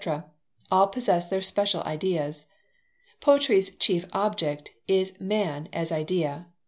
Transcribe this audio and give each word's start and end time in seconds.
all 0.71 0.87
possess 0.87 1.27
their 1.27 1.43
special 1.43 1.83
ideas. 1.83 2.47
Poetry's 3.19 3.75
chief 3.75 4.07
object 4.13 4.71
is 4.87 5.13
man 5.21 5.69
as 5.71 5.91
idea. 5.91 6.47